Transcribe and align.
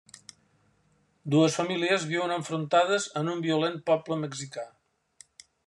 Dues 1.33 1.57
famílies 1.59 2.07
viuen 2.13 2.33
enfrontades 2.37 3.07
en 3.23 3.31
un 3.35 3.45
violent 3.47 3.79
poble 3.91 4.19
mexicà. 4.23 4.65